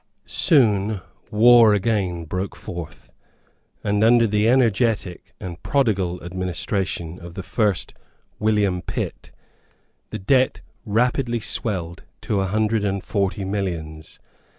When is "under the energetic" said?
4.03-5.35